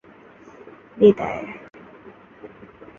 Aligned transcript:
বিদায়। 0.97 1.45